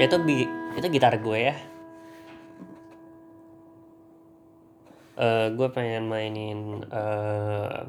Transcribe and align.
ya 0.00 0.10
itu 0.10 0.18
itu 0.74 0.86
gitar 0.90 1.14
gue 1.20 1.38
ya. 1.52 1.56
Uh, 5.12 5.52
gue 5.54 5.68
pengen 5.70 6.08
mainin 6.08 6.82
uh, 6.88 7.86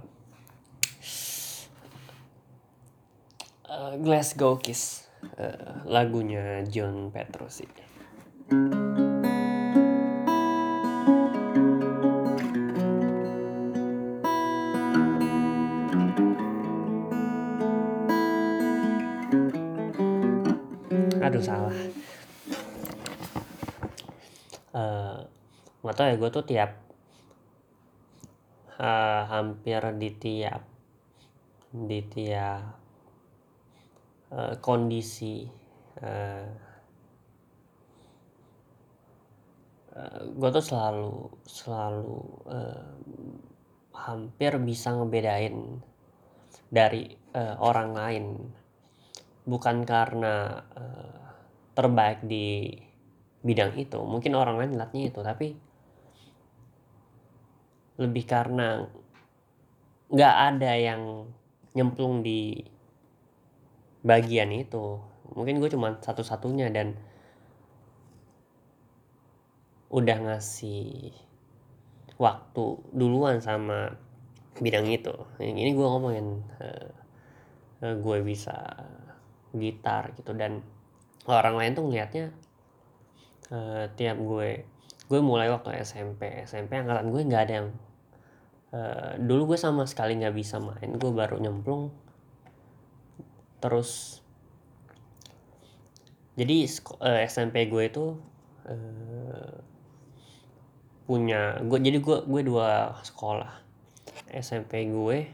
uh, 3.65 3.93
Glasgow 3.97 4.59
Kiss 4.61 5.09
uh, 5.39 5.81
lagunya 5.87 6.61
John 6.67 7.09
aduh 7.09 9.02
nggak 25.93 26.01
tahu 26.01 26.09
ya 26.09 26.17
gue 26.17 26.31
tuh 26.33 26.45
tiap 26.49 26.71
uh, 28.81 29.21
hampir 29.29 29.77
di 30.01 30.09
tiap 30.17 30.65
di 31.69 32.01
tiap 32.09 32.65
uh, 34.33 34.57
kondisi 34.57 35.45
uh, 36.01 36.49
uh, 39.93 40.21
gue 40.33 40.49
tuh 40.49 40.65
selalu 40.65 41.29
selalu 41.45 42.17
uh, 42.49 42.89
hampir 43.93 44.57
bisa 44.65 44.97
ngebedain 44.97 45.77
dari 46.73 47.05
uh, 47.37 47.61
orang 47.61 47.93
lain. 47.93 48.25
Bukan 49.45 49.85
karena 49.85 50.57
uh, 50.73 51.21
terbaik 51.77 52.25
di 52.25 52.73
bidang 53.45 53.77
itu 53.77 54.01
mungkin 54.01 54.33
orang 54.33 54.57
lain 54.57 54.73
lihatnya 54.81 55.13
itu 55.13 55.21
tapi 55.21 55.62
lebih 57.97 58.25
karena 58.25 58.89
nggak 60.13 60.35
ada 60.53 60.71
yang 60.77 61.29
nyemplung 61.73 62.21
di 62.21 62.61
bagian 64.05 64.53
itu. 64.53 65.01
Mungkin 65.33 65.57
gue 65.57 65.69
cuma 65.73 65.97
satu-satunya 65.97 66.69
dan 66.69 66.93
udah 69.89 70.17
ngasih 70.25 71.13
waktu 72.17 72.65
duluan 72.93 73.41
sama 73.41 73.97
bidang 74.61 74.89
itu. 74.89 75.13
Ini 75.41 75.73
gue 75.73 75.87
ngomongin 75.87 76.27
uh, 76.61 77.95
gue 77.97 78.17
bisa 78.21 78.53
gitar 79.53 80.13
gitu. 80.17 80.33
Dan 80.37 80.61
orang 81.25 81.55
lain 81.57 81.73
tuh 81.73 81.83
ngelihatnya 81.89 82.25
uh, 83.49 83.85
tiap 83.97 84.17
gue 84.21 84.72
gue 85.13 85.21
mulai 85.21 85.45
waktu 85.53 85.77
SMP 85.85 86.41
SMP 86.41 86.73
angkatan 86.73 87.13
gue 87.13 87.21
nggak 87.21 87.43
ada 87.45 87.53
yang 87.61 87.69
uh, 88.73 89.13
dulu 89.21 89.53
gue 89.53 89.59
sama 89.61 89.85
sekali 89.85 90.17
nggak 90.17 90.33
bisa 90.33 90.57
main. 90.57 90.97
Gue 90.97 91.13
baru 91.13 91.37
nyemplung. 91.37 91.93
Terus 93.61 94.17
jadi 96.33 96.65
uh, 96.97 97.21
SMP 97.29 97.69
gue 97.69 97.83
itu 97.93 98.17
uh, 98.65 99.53
punya 101.05 101.61
gue 101.61 101.77
jadi 101.77 102.01
gue 102.01 102.17
gue 102.25 102.41
dua 102.41 102.97
sekolah. 103.05 103.53
SMP 104.33 104.89
gue 104.89 105.29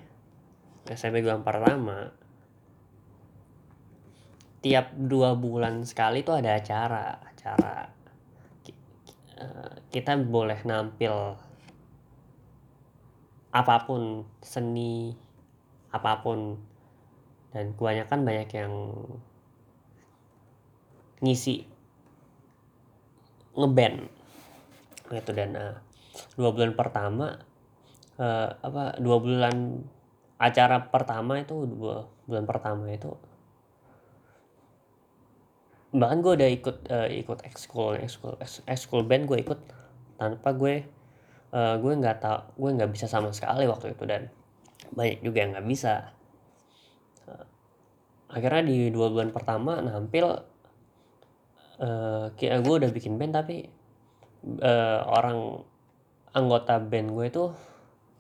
SMP 0.91 1.23
gue 1.23 1.31
yang 1.31 1.47
pertama 1.47 2.11
tiap 4.59 4.91
dua 4.91 5.39
bulan 5.39 5.88
sekali 5.88 6.19
tuh 6.19 6.35
ada 6.35 6.59
acara 6.59 7.16
acara 7.23 7.98
eh, 9.39 9.73
kita 9.89 10.19
boleh 10.19 10.59
nampil 10.67 11.39
apa 13.50 13.75
pun 13.88 14.27
seni 14.44 15.16
apa 15.89 16.22
pun. 16.22 16.59
Dan 17.49 17.73
kebanyakan 17.73 18.19
banyak 18.22 18.49
yang 18.53 18.73
ngisi 21.25 21.66
ngeband. 23.57 24.05
Gitu 25.09 25.31
dan 25.33 25.57
uh, 25.57 25.75
dua 26.38 26.53
bulan 26.53 26.78
pertama 26.78 27.41
uh, 28.22 28.49
apa 28.61 28.99
dua 29.01 29.17
bulan 29.17 29.81
acara 30.39 30.88
pertama 30.88 31.41
itu 31.41 31.66
dua 31.66 32.07
bulan 32.29 32.45
pertama 32.45 32.85
itu 32.94 33.11
bahkan 35.89 36.22
gue 36.22 36.33
udah 36.38 36.50
ikut 36.53 36.77
uh, 36.94 37.09
ikut 37.09 37.39
ekskul 37.50 37.97
ekskul 37.97 38.38
ekskul 38.69 39.01
band 39.01 39.25
gue 39.25 39.41
ikut 39.41 39.59
tanpa 40.22 40.53
gue 40.53 40.85
uh, 41.53 41.75
gue 41.81 41.94
nggak 41.97 42.17
tau 42.22 42.53
gue 42.53 42.69
nggak 42.77 42.91
bisa 42.94 43.09
sama 43.09 43.33
sekali 43.33 43.66
waktu 43.66 43.97
itu 43.97 44.05
dan 44.05 44.29
banyak 44.94 45.22
juga 45.22 45.38
yang 45.41 45.51
nggak 45.57 45.67
bisa. 45.69 46.13
Uh, 47.25 47.45
akhirnya 48.29 48.63
di 48.69 48.78
dua 48.94 49.09
bulan 49.09 49.33
pertama 49.33 49.81
nampil 49.81 50.25
uh, 51.81 52.25
kayak 52.38 52.61
gue 52.61 52.75
udah 52.85 52.91
bikin 52.94 53.17
band 53.17 53.33
tapi 53.33 53.66
uh, 54.61 54.99
orang 55.09 55.66
anggota 56.33 56.78
band 56.78 57.09
gue 57.09 57.25
itu 57.25 57.44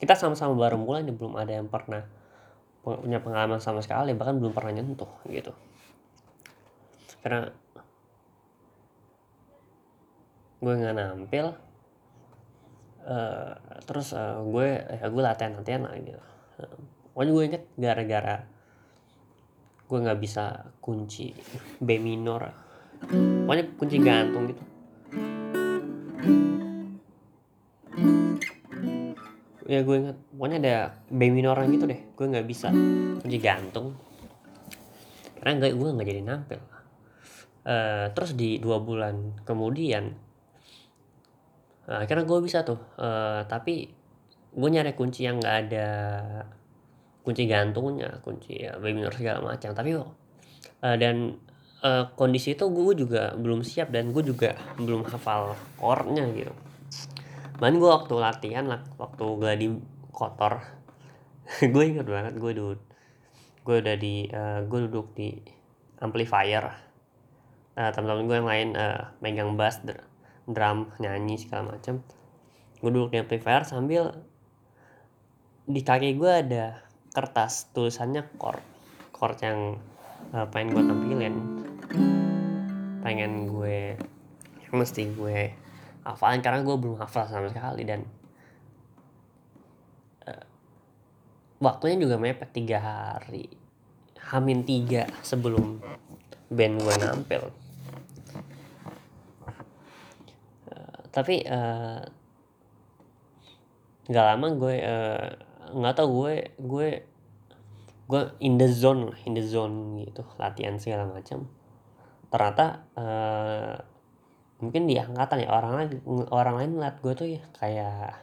kita 0.01 0.15
sama-sama 0.17 0.55
baru 0.57 0.79
mulai 0.79 1.05
belum 1.05 1.37
ada 1.37 1.53
yang 1.53 1.69
pernah 1.69 2.07
punya 2.79 3.19
pengalaman 3.21 3.59
sama 3.59 3.83
sekali 3.83 4.15
bahkan 4.15 4.39
belum 4.39 4.55
pernah 4.55 4.71
nyentuh 4.79 5.11
gitu 5.27 5.51
karena 7.19 7.51
gue 10.59 10.73
nggak 10.75 10.95
nampil 10.95 11.55
uh, 13.07 13.55
terus 13.87 14.11
uh, 14.11 14.43
gue 14.43 14.67
ya 14.75 15.07
gue 15.07 15.23
latihan 15.23 15.55
latihan 15.55 15.81
lah 15.87 15.95
gitu. 15.95 16.19
Pokoknya 17.15 17.31
gue 17.31 17.43
inget 17.47 17.63
gara-gara 17.79 18.37
gue 19.89 19.97
nggak 20.03 20.19
bisa 20.19 20.67
kunci 20.83 21.31
B 21.79 21.99
minor. 21.99 22.51
Pokoknya 23.47 23.65
kunci 23.79 23.97
gantung 24.03 24.51
gitu. 24.51 24.63
Ya 29.69 29.79
gue 29.85 29.95
inget 29.95 30.17
pokoknya 30.35 30.57
ada 30.59 30.75
B 31.07 31.21
minoran 31.31 31.71
gitu 31.71 31.87
deh. 31.87 31.99
Gue 32.19 32.25
nggak 32.27 32.47
bisa 32.47 32.67
kunci 33.23 33.37
gantung. 33.39 33.95
Karena 35.39 35.51
nggak 35.55 35.71
gue 35.71 35.87
nggak 35.87 36.07
jadi 36.07 36.23
nampil 36.27 36.78
uh, 37.69 38.09
terus 38.17 38.33
di 38.33 38.57
dua 38.57 38.81
bulan 38.81 39.45
kemudian 39.45 40.09
uh, 41.85 42.01
akhirnya 42.01 42.25
gue 42.25 42.39
bisa 42.41 42.65
tuh 42.65 42.81
uh, 42.97 43.45
tapi 43.45 43.99
gue 44.49 44.69
nyari 44.69 44.97
kunci 44.97 45.29
yang 45.29 45.37
nggak 45.37 45.57
ada 45.69 45.87
kunci 47.21 47.45
gantungnya 47.45 48.17
kunci 48.25 48.65
ya 48.65 48.73
webinar 48.81 49.13
segala 49.13 49.53
macam. 49.53 49.69
Tapi 49.77 49.93
uh, 49.93 50.09
dan 50.97 51.37
uh, 51.85 52.09
kondisi 52.17 52.57
itu 52.57 52.65
gue 52.65 53.05
juga 53.05 53.37
belum 53.37 53.61
siap 53.61 53.93
dan 53.93 54.09
gue 54.09 54.23
juga 54.25 54.57
belum 54.81 55.05
hafal 55.05 55.53
chordnya 55.77 56.25
gitu. 56.33 56.53
Man 57.61 57.77
gue 57.77 57.89
waktu 57.91 58.13
latihan 58.17 58.65
lah 58.65 58.81
waktu 58.97 59.23
gue 59.37 59.51
di 59.59 59.67
kotor 60.09 60.63
gue 61.73 61.83
inget 61.85 62.07
banget 62.07 62.39
gue 62.39 62.51
duduk 62.55 62.81
gue 63.67 63.75
udah 63.85 63.95
di 63.99 64.25
uh, 64.31 64.65
gue 64.65 64.79
duduk 64.89 65.13
di 65.13 65.37
amplifier 66.01 66.88
uh, 67.79 67.89
teman-teman 67.95 68.27
gue 68.27 68.37
yang 68.43 68.49
lain 68.49 68.69
uh, 68.75 69.15
megang 69.23 69.55
bass 69.55 69.79
drum 70.43 70.91
nyanyi 70.99 71.39
segala 71.39 71.79
macam 71.79 72.03
gue 72.79 72.89
duduk 72.91 73.15
di 73.15 73.23
amplifier 73.23 73.63
sambil 73.63 74.11
di 75.63 75.79
kaki 75.79 76.19
gue 76.19 76.31
ada 76.31 76.83
kertas 77.15 77.71
tulisannya 77.71 78.27
chord 78.35 78.63
chord 79.19 79.35
yang 79.43 79.75
uh, 80.31 80.47
pengen 80.47 80.71
gue 80.71 80.83
tampilin. 80.87 81.35
Pengen 83.03 83.31
gue 83.51 83.99
mesti 84.69 85.09
gue 85.11 85.51
hafalin 86.05 86.39
karena 86.45 86.61
gue 86.61 86.75
belum 86.77 87.01
hafal 87.01 87.25
sama 87.25 87.49
sekali 87.49 87.83
dan 87.83 88.05
uh, 90.29 90.45
waktunya 91.57 91.97
juga 92.05 92.21
mepet 92.21 92.53
tiga 92.53 92.77
hari 92.77 93.49
hamin 94.29 94.61
tiga 94.61 95.09
sebelum 95.25 95.81
band 96.53 96.75
gue 96.85 96.95
nampil 97.01 97.43
uh, 101.09 101.11
tapi 101.11 101.41
uh, 101.49 102.05
nggak 104.09 104.25
lama 104.25 104.47
gue 104.57 104.75
nggak 105.73 105.93
uh, 105.93 105.97
tau 105.97 106.07
gue 106.09 106.33
gue 106.57 106.87
gue 108.09 108.21
in 108.41 108.57
the 108.57 108.65
zone 108.65 109.13
in 109.25 109.37
the 109.37 109.45
zone 109.45 110.01
gitu 110.05 110.25
latihan 110.37 110.77
segala 110.77 111.09
macam. 111.09 111.45
Ternyata 112.29 112.65
uh, 112.97 113.73
mungkin 114.61 114.89
di 114.89 114.97
angkatan 114.97 115.45
ya 115.45 115.49
orang 115.53 115.73
lain 115.77 115.89
orang 116.29 116.55
lain 116.57 116.71
ngeliat 116.77 116.97
gue 116.99 117.13
tuh 117.15 117.29
ya 117.29 117.43
kayak 117.55 118.17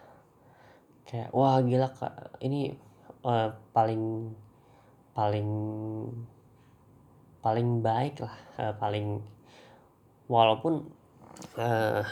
kayak 1.07 1.31
wah 1.33 1.63
gila 1.63 1.89
kak 1.95 2.39
ini 2.43 2.75
uh, 3.25 3.55
paling 3.71 4.35
paling 5.17 5.51
paling 7.41 7.69
baik 7.81 8.21
lah 8.21 8.37
uh, 8.59 8.75
paling 8.77 9.23
walaupun 10.29 10.85
uh, 11.57 12.03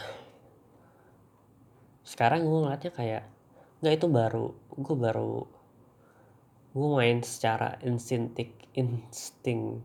sekarang 2.05 2.45
gue 2.45 2.59
ngeliatnya 2.61 2.93
kayak 2.93 3.23
nggak 3.81 3.93
itu 3.97 4.07
baru 4.07 4.47
gue 4.77 4.95
baru 4.95 5.33
gue 6.75 6.89
main 6.91 7.19
secara 7.25 7.81
instinktif 7.81 8.51
insting 8.75 9.79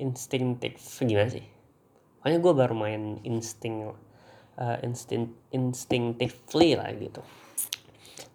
instinktif 0.00 0.80
gimana 1.04 1.30
sih? 1.30 1.46
Pokoknya 2.18 2.38
gue 2.40 2.52
baru 2.56 2.74
main 2.74 3.02
insting 3.22 3.92
uh, 4.56 4.76
insting 4.80 5.36
instinctively 5.52 6.74
lah 6.74 6.90
gitu. 6.96 7.20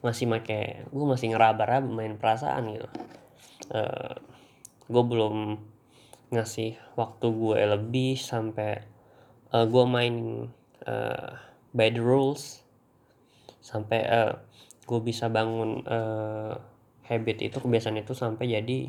Masih 0.06 0.30
make 0.30 0.86
gue 0.88 1.06
masih 1.10 1.34
ngeraba-raba 1.34 1.90
main 1.90 2.16
perasaan 2.16 2.78
gitu. 2.78 2.88
Uh, 3.74 4.16
gue 4.88 5.04
belum 5.04 5.60
ngasih 6.32 6.78
waktu 6.96 7.28
gue 7.32 7.58
lebih 7.74 8.16
sampai 8.16 8.84
uh, 9.52 9.66
gue 9.66 9.86
main 9.88 10.48
uh, 10.86 11.32
by 11.74 11.90
the 11.90 12.04
rules 12.04 12.67
sampai 13.68 14.00
uh, 14.08 14.32
gue 14.88 15.00
bisa 15.04 15.28
bangun 15.28 15.84
uh, 15.84 16.56
habit 17.04 17.52
itu 17.52 17.60
kebiasaan 17.60 18.00
itu 18.00 18.16
sampai 18.16 18.48
jadi 18.48 18.88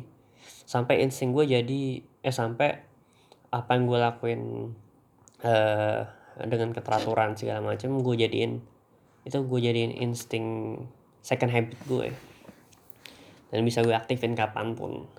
sampai 0.63 1.03
insting 1.03 1.35
gue 1.35 1.43
jadi 1.43 1.81
eh 1.99 2.31
sampai 2.31 2.79
apa 3.51 3.69
yang 3.75 3.83
gue 3.91 3.99
lakuin 3.99 4.41
uh, 5.43 6.01
dengan 6.39 6.71
keteraturan 6.71 7.35
segala 7.35 7.59
macam 7.75 7.99
gue 7.99 8.15
jadiin 8.15 8.63
itu 9.27 9.37
gue 9.43 9.59
jadiin 9.59 9.91
insting 9.99 10.79
second 11.19 11.51
habit 11.51 11.75
gue 11.83 12.15
dan 13.51 13.59
bisa 13.65 13.83
gue 13.83 13.91
aktifin 13.91 14.37
kapan 14.37 14.77
pun. 14.77 15.09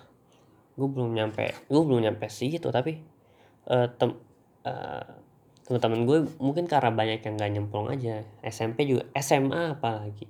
Gue 0.79 0.89
belum 0.89 1.13
nyampe 1.13 1.53
gue 1.69 1.83
belum 1.85 2.01
nyampe 2.01 2.33
sih 2.33 2.57
itu 2.57 2.73
tapi 2.73 2.97
uh, 3.69 3.85
tem 3.93 4.17
uh, 4.65 5.05
teman-teman 5.71 6.03
gue 6.03 6.19
mungkin 6.43 6.67
karena 6.67 6.91
banyak 6.91 7.23
yang 7.23 7.39
gak 7.39 7.53
nyemplung 7.55 7.87
aja. 7.87 8.27
SMP 8.43 8.91
juga 8.91 9.07
SMA 9.15 9.79
apalagi. 9.79 10.27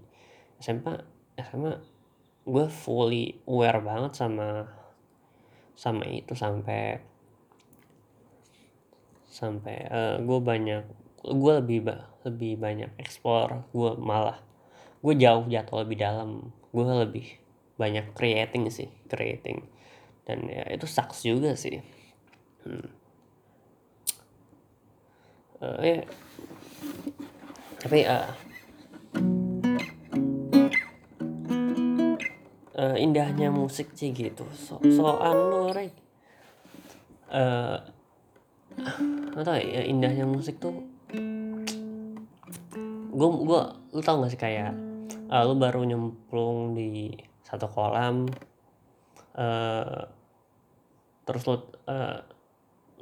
SMA 0.61 1.01
SMA 1.41 1.81
gue 2.45 2.67
fully 2.69 3.41
aware 3.49 3.81
banget 3.81 4.21
sama 4.21 4.69
sama 5.73 6.05
itu 6.05 6.37
sampai 6.37 7.01
sampai 9.33 9.77
uh, 9.89 10.17
gue 10.21 10.39
banyak 10.45 10.85
gue 11.25 11.53
lebih 11.65 11.89
lebih 12.29 12.61
banyak 12.61 12.93
explore 13.01 13.65
gue 13.73 13.97
malah 13.97 14.37
gue 15.01 15.15
jauh 15.17 15.49
jatuh 15.49 15.89
lebih 15.89 16.05
dalam. 16.05 16.53
Gue 16.69 16.85
lebih 16.85 17.41
banyak 17.81 18.13
creating 18.13 18.69
sih 18.69 18.93
creating. 19.09 19.65
Dan 20.29 20.53
ya 20.53 20.69
itu 20.69 20.85
sucks 20.85 21.25
juga 21.25 21.57
sih. 21.57 21.81
Hmm. 22.69 23.00
Uh, 25.61 25.79
ya. 25.81 26.05
Tapi 27.81 27.99
uh, 28.05 28.29
uh, 32.77 32.97
indahnya 32.97 33.49
musik 33.53 33.93
sih 33.97 34.13
gitu. 34.13 34.45
So 34.57 34.81
soal 34.85 35.37
lo 35.49 35.73
rek 35.73 35.93
uh, 37.31 37.79
atau 39.37 39.55
ya 39.57 39.83
indahnya 39.87 40.27
musik 40.27 40.59
tuh 40.59 40.75
gue 43.11 43.29
gue 43.29 43.63
lu 43.93 44.01
tau 44.01 44.23
gak 44.23 44.33
sih 44.33 44.41
kayak 44.41 44.73
uh, 45.29 45.43
lu 45.45 45.59
baru 45.59 45.83
nyemplung 45.85 46.73
di 46.73 47.13
satu 47.45 47.67
kolam 47.67 48.31
uh, 49.35 50.07
terus 51.27 51.43
lu 51.47 51.57
uh, 51.91 52.19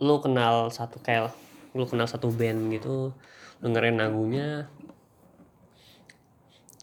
lu 0.01 0.15
kenal 0.25 0.73
satu 0.73 0.99
kayak 0.99 1.31
lu 1.77 1.85
kenal 1.85 2.09
satu 2.09 2.33
band 2.33 2.73
gitu 2.73 3.13
dengerin 3.61 3.99
lagunya 3.99 4.71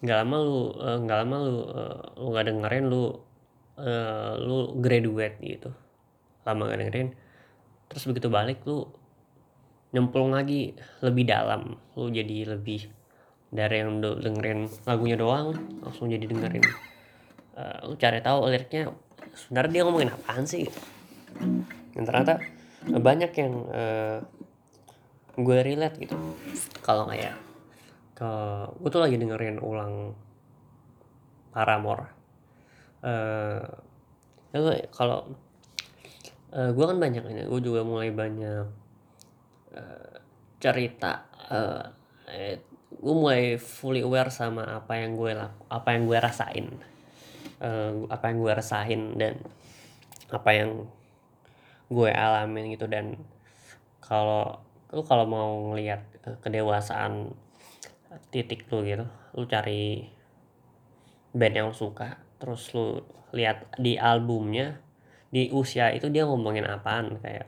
nggak 0.04 0.18
lama 0.22 0.38
lu 0.44 0.60
uh, 0.76 0.98
nggak 1.02 1.18
lama 1.24 1.36
lu 1.40 1.56
uh, 1.72 2.00
lu 2.20 2.26
nggak 2.36 2.46
dengerin 2.52 2.86
lu 2.92 3.04
uh, 3.80 4.34
lu 4.38 4.76
graduate 4.78 5.38
gitu. 5.42 5.72
Lama 6.44 6.70
nggak 6.70 6.80
dengerin 6.86 7.10
terus 7.86 8.04
begitu 8.10 8.28
balik 8.28 8.66
lu 8.68 8.86
nyemplung 9.96 10.36
lagi 10.36 10.76
lebih 11.00 11.26
dalam. 11.26 11.80
Lu 11.96 12.12
jadi 12.12 12.54
lebih 12.54 12.92
dari 13.56 13.80
yang 13.80 14.04
dengerin 14.04 14.68
lagunya 14.84 15.16
doang 15.16 15.56
langsung 15.80 16.12
jadi 16.12 16.28
dengerin. 16.28 16.66
Uh, 17.56 17.78
lu 17.88 17.94
cari 17.96 18.20
tahu 18.20 18.52
liriknya 18.52 18.92
sebenarnya 19.32 19.72
dia 19.72 19.84
ngomongin 19.88 20.12
apaan 20.12 20.44
sih? 20.44 20.68
Gitu. 20.68 20.82
dan 21.96 22.04
ternyata 22.08 22.34
banyak 22.86 23.32
yang 23.36 23.54
uh, 23.72 24.20
gue 25.36 25.58
relate 25.62 25.98
gitu. 26.00 26.16
Kalau 26.80 27.08
kayak 27.12 27.36
ke 28.16 28.32
gue 28.80 28.90
tuh 28.90 29.04
lagi 29.04 29.20
dengerin 29.20 29.60
ulang 29.60 30.16
Paramore. 31.52 32.08
Uh, 33.06 33.62
ya 34.56 34.60
kalau 34.92 35.30
uh, 36.56 36.72
gue 36.72 36.86
kan 36.88 36.98
banyak 36.98 37.24
ini 37.28 37.44
gue 37.46 37.62
juga 37.62 37.86
mulai 37.86 38.10
banyak 38.10 38.66
uh, 39.76 40.16
cerita 40.58 41.28
uh, 41.52 41.86
eh, 42.32 42.58
gue 42.90 43.16
mulai 43.16 43.60
fully 43.60 44.02
aware 44.02 44.32
sama 44.32 44.82
apa 44.82 44.98
yang 44.98 45.20
gue 45.20 45.36
apa 45.70 45.90
yang 45.94 46.04
gue 46.08 46.18
rasain. 46.18 46.68
Uh, 47.60 48.08
apa 48.12 48.32
yang 48.32 48.38
gue 48.44 48.52
rasain 48.52 49.02
dan 49.16 49.36
apa 50.32 50.50
yang 50.56 50.72
gue 51.92 52.10
alamin 52.12 52.74
gitu. 52.74 52.88
Dan 52.88 53.20
kalau 54.00 54.65
lu 54.96 55.04
kalau 55.04 55.28
mau 55.28 55.76
ngelihat 55.76 56.08
kedewasaan 56.40 57.36
titik 58.32 58.64
lu 58.72 58.80
gitu 58.88 59.04
lu 59.36 59.44
cari 59.44 60.08
band 61.36 61.56
yang 61.60 61.68
lu 61.68 61.76
suka 61.76 62.16
terus 62.40 62.72
lu 62.72 63.04
lihat 63.36 63.68
di 63.76 64.00
albumnya 64.00 64.80
di 65.28 65.52
usia 65.52 65.92
itu 65.92 66.08
dia 66.08 66.24
ngomongin 66.24 66.64
apaan 66.64 67.20
kayak 67.20 67.44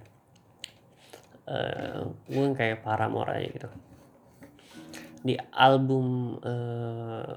uh, 1.48 2.12
gue 2.28 2.46
kayak 2.52 2.84
Paramore 2.84 3.32
aja 3.32 3.48
gitu. 3.48 3.70
Di 5.24 5.40
album 5.56 6.36
uh, 6.44 7.32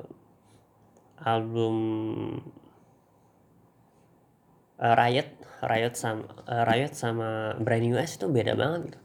album 1.22 1.76
uh, 4.82 4.94
Riot 4.98 5.30
Riot 5.62 5.94
sama 5.94 6.26
uh, 6.50 6.66
Riot 6.66 6.98
sama 6.98 7.54
Brand 7.62 7.86
New 7.86 7.94
S 7.94 8.18
itu 8.18 8.26
beda 8.26 8.58
banget 8.58 8.90
gitu 8.90 9.00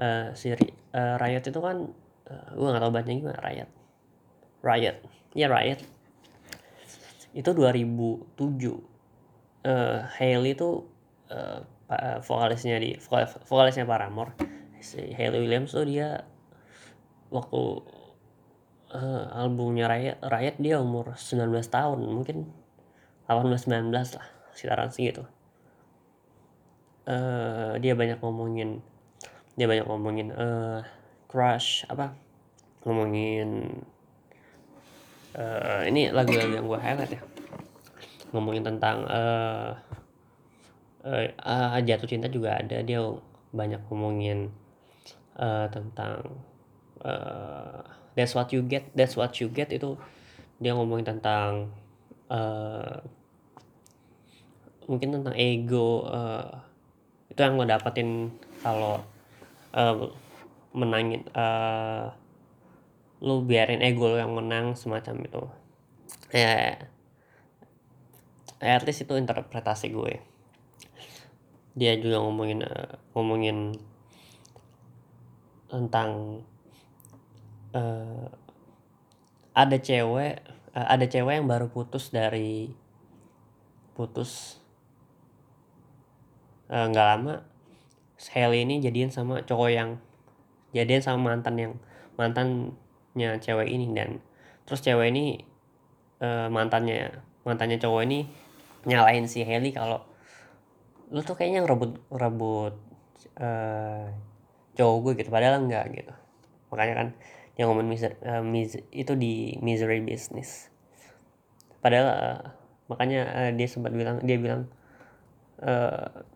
uh, 0.00 0.32
si 0.36 0.52
uh, 0.52 1.14
Riot 1.20 1.44
itu 1.44 1.60
kan 1.60 1.76
uh, 2.30 2.48
gue 2.52 2.68
gak 2.72 2.82
tau 2.82 2.92
bacanya 2.92 3.16
gimana 3.20 3.40
Riot. 3.42 3.70
Riot. 4.64 4.96
Ya 5.36 5.46
Riot. 5.52 5.80
Itu 7.36 7.52
2007 7.52 8.32
uh, 9.66 10.00
Hailey 10.16 10.56
itu 10.56 10.88
uh, 11.28 11.60
vokalisnya 12.24 12.80
di 12.80 12.98
vokal, 12.98 13.28
vokalisnya 13.46 13.84
Paramore. 13.84 14.34
Si 14.80 15.02
Hailey 15.14 15.44
Williams 15.44 15.74
tuh 15.74 15.86
dia 15.86 16.24
waktu 17.30 17.62
uh, 18.94 19.24
albumnya 19.34 19.90
Riot, 19.90 20.18
Riot 20.22 20.56
dia 20.58 20.78
umur 20.78 21.14
19 21.18 21.50
tahun 21.66 21.98
mungkin 22.06 22.48
18-19 23.26 23.90
lah 23.92 24.26
sekitaran 24.54 24.90
segitu. 24.90 25.26
Uh, 27.06 27.78
dia 27.78 27.94
banyak 27.94 28.18
ngomongin 28.18 28.82
dia 29.56 29.66
banyak 29.66 29.88
ngomongin 29.88 30.28
uh, 30.36 30.84
crush 31.26 31.88
apa? 31.88 32.12
Ngomongin 32.84 33.80
uh, 35.32 35.82
ini 35.88 36.12
lagu-lagu 36.12 36.52
yang 36.52 36.68
gue 36.68 36.80
highlight 36.80 37.12
ya. 37.16 37.22
Ngomongin 38.36 38.62
tentang 38.62 39.08
uh, 39.08 39.72
uh, 41.08 41.24
uh, 41.40 41.80
jatuh 41.80 42.06
cinta 42.08 42.28
juga 42.28 42.60
ada. 42.60 42.84
Dia 42.84 43.00
banyak 43.56 43.80
ngomongin 43.88 44.52
uh, 45.40 45.66
tentang 45.72 46.20
uh, 47.00 47.80
that's 48.12 48.36
what 48.36 48.52
you 48.52 48.60
get 48.60 48.92
that's 48.92 49.16
what 49.16 49.32
you 49.40 49.48
get 49.48 49.72
itu 49.72 49.96
dia 50.60 50.72
ngomongin 50.72 51.16
tentang 51.16 51.72
uh, 52.32 53.00
mungkin 54.88 55.20
tentang 55.20 55.34
ego 55.36 56.06
uh, 56.08 56.48
itu 57.28 57.40
yang 57.42 57.58
lo 57.58 57.64
dapetin 57.68 58.32
kalau 58.64 59.02
uh, 59.72 60.10
menangin 60.76 61.24
uh, 61.32 62.12
lu 63.24 63.42
biarin 63.42 63.80
ego 63.80 64.12
lu 64.12 64.20
yang 64.20 64.36
menang 64.36 64.76
semacam 64.76 65.16
itu. 65.24 65.42
Ya 66.30 66.86
at 68.60 68.82
least 68.84 69.04
itu 69.04 69.14
interpretasi 69.16 69.92
gue. 69.92 70.20
Dia 71.76 71.96
juga 72.00 72.20
ngomongin 72.24 72.64
uh, 72.64 73.00
ngomongin 73.12 73.76
tentang 75.66 76.40
uh, 77.74 78.28
ada 79.56 79.76
cewek 79.80 80.40
uh, 80.76 80.86
ada 80.88 81.04
cewek 81.08 81.40
yang 81.40 81.48
baru 81.48 81.72
putus 81.72 82.12
dari 82.12 82.70
putus 83.96 84.60
eh, 86.68 86.84
nggak 86.84 87.06
uh, 87.08 87.10
lama 87.16 87.34
Hailey 88.16 88.64
ini 88.64 88.80
jadian 88.80 89.12
sama 89.12 89.44
cowok 89.44 89.70
yang 89.72 89.90
jadian 90.72 91.04
sama 91.04 91.32
mantan 91.32 91.54
yang 91.60 91.72
mantannya 92.16 93.36
cewek 93.40 93.68
ini. 93.68 93.92
Dan 93.92 94.24
terus 94.64 94.80
cewek 94.80 95.12
ini 95.12 95.44
uh, 96.24 96.48
mantannya 96.48 97.12
mantannya 97.46 97.78
cowok 97.78 98.02
ini 98.08 98.26
nyalain 98.86 99.26
si 99.28 99.44
Hailey 99.44 99.74
kalau 99.74 100.02
lu 101.10 101.22
tuh 101.22 101.38
kayaknya 101.38 101.62
ngerebut 101.62 102.02
rebut 102.10 102.74
uh, 103.38 104.10
cowok 104.74 104.96
gue 105.02 105.12
gitu 105.22 105.30
padahal 105.30 105.62
enggak 105.62 105.86
gitu. 105.94 106.14
Makanya 106.72 106.94
kan 106.94 107.08
yang 107.56 107.72
ngomong 107.72 107.88
miser, 107.88 108.20
uh, 108.20 108.44
mis 108.44 108.76
itu 108.92 109.12
di 109.16 109.56
misery 109.64 110.04
business. 110.04 110.68
Padahal 111.80 112.06
uh, 112.12 112.40
makanya 112.90 113.20
uh, 113.32 113.50
dia 113.56 113.68
sempat 113.70 113.96
bilang 113.96 114.20
dia 114.22 114.36
bilang 114.36 114.68
uh, 115.64 116.26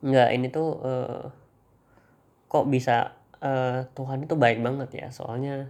enggak 0.00 0.28
ini 0.32 0.46
tuh 0.48 0.68
uh, 0.80 1.24
kok 2.50 2.66
bisa 2.66 3.14
uh, 3.44 3.84
Tuhan 3.92 4.24
itu 4.24 4.34
baik 4.34 4.58
banget 4.64 4.90
ya 4.96 5.08
soalnya 5.12 5.68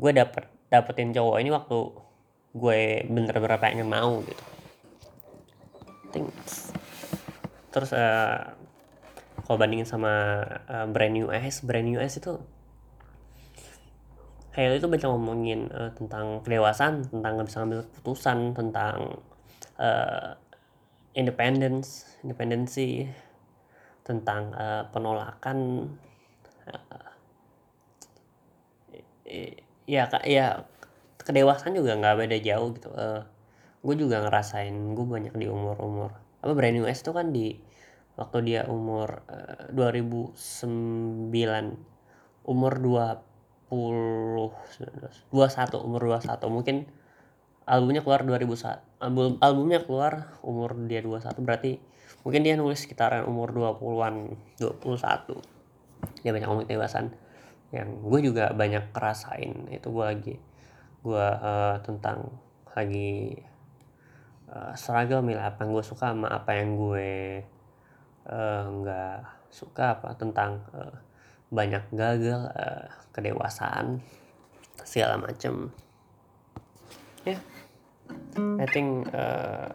gue 0.00 0.10
dapet 0.10 0.48
dapetin 0.72 1.12
cowok 1.12 1.36
ini 1.38 1.50
waktu 1.52 1.78
gue 2.52 2.80
bener-bener 3.08 3.60
pengen 3.60 3.88
mau 3.88 4.20
gitu 4.24 4.44
Thanks. 6.12 6.76
terus 7.72 7.96
uh, 7.96 8.52
kalau 9.48 9.56
bandingin 9.56 9.88
sama 9.88 10.44
uh, 10.68 10.84
brand 10.88 11.12
new 11.16 11.32
S 11.32 11.64
brand 11.64 11.88
new 11.88 12.00
S 12.00 12.20
itu 12.20 12.36
Halo 14.52 14.76
itu 14.76 14.84
banyak 14.84 15.08
ngomongin 15.08 15.72
uh, 15.72 15.88
tentang 15.96 16.44
kedewasaan 16.44 17.08
tentang 17.08 17.40
nggak 17.40 17.48
bisa 17.48 17.64
ngambil 17.64 17.80
keputusan 17.88 18.38
tentang 18.52 19.16
uh, 19.80 20.36
independence 21.12 22.16
independensi 22.24 23.04
tentang 24.02 24.50
uh, 24.56 24.88
penolakan 24.90 25.88
uh, 26.66 27.10
ya 29.86 30.08
kak 30.08 30.24
ya 30.26 30.66
kedewasaan 31.22 31.78
juga 31.78 31.94
nggak 31.96 32.16
beda 32.26 32.38
jauh 32.42 32.74
gitu 32.74 32.90
uh, 32.92 33.22
gue 33.82 33.94
juga 33.98 34.22
ngerasain 34.22 34.94
gue 34.94 35.06
banyak 35.06 35.34
di 35.38 35.46
umur 35.50 35.76
umur 35.82 36.10
apa 36.42 36.54
brand 36.54 36.74
new 36.74 36.86
S 36.86 37.02
itu 37.02 37.12
kan 37.14 37.30
di 37.30 37.60
waktu 38.18 38.42
dia 38.44 38.66
umur 38.68 39.22
uh, 39.30 39.70
2009 39.74 41.32
umur 42.42 42.72
20 42.78 43.22
21 43.70 45.86
umur 45.86 46.02
21 46.20 46.52
mungkin 46.52 46.86
albumnya 47.64 48.02
keluar 48.02 48.26
2001 48.26 48.91
album 49.02 49.36
albumnya 49.42 49.82
keluar 49.82 50.38
umur 50.46 50.78
dia 50.86 51.02
21 51.02 51.42
berarti 51.42 51.82
mungkin 52.22 52.46
dia 52.46 52.54
nulis 52.54 52.86
sekitaran 52.86 53.26
umur 53.26 53.50
20-an 53.50 54.38
21 54.62 56.22
dia 56.22 56.30
banyak 56.30 56.46
ngomong 56.46 56.66
kebebasan 56.70 57.10
yang 57.74 57.88
gue 57.98 58.20
juga 58.22 58.54
banyak 58.54 58.94
kerasain 58.94 59.66
itu 59.74 59.88
gue 59.90 60.04
lagi 60.04 60.34
gue 61.02 61.26
uh, 61.42 61.82
tentang 61.82 62.30
lagi 62.72 63.42
uh, 64.52 64.72
struggle 64.78 65.24
milih 65.24 65.42
apa 65.42 65.66
yang 65.66 65.70
gue 65.74 65.84
suka 65.84 66.14
sama 66.14 66.28
apa 66.30 66.50
yang 66.56 66.78
gue 66.78 67.42
eh, 68.22 68.62
nggak 68.70 69.16
uh, 69.18 69.50
suka 69.50 69.98
apa 69.98 70.14
tentang 70.14 70.62
uh, 70.70 70.94
banyak 71.50 71.82
gagal 71.90 72.48
uh, 72.54 72.86
kedewasaan 73.10 74.00
segala 74.86 75.20
macem. 75.20 75.68
Ya. 77.26 77.36
yeah. 77.36 77.51
I 78.38 78.66
think 78.70 79.10
uh, 79.12 79.68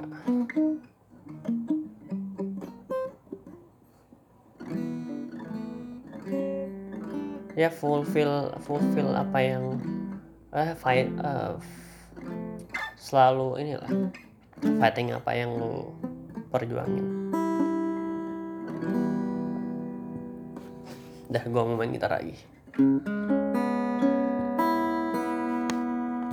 ya 7.58 7.70
fulfill 7.74 8.54
fulfill 8.64 9.12
apa 9.18 9.40
yang 9.42 9.66
eh 10.54 10.72
fight 10.78 11.10
uh, 11.22 11.60
selalu 12.96 13.62
inilah 13.62 13.92
fighting 14.82 15.14
apa 15.14 15.32
yang 15.36 15.54
lu 15.58 15.92
perjuangin. 16.50 17.06
Dah 21.28 21.44
gue 21.44 21.62
mau 21.62 21.76
main 21.76 21.92
gitar 21.92 22.16
lagi 22.16 22.40